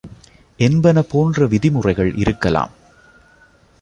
என்பன 0.59 1.01
போன்ற 1.01 1.45
விதிமுறைகள் 1.45 2.11
இருக்கலாம். 2.15 2.71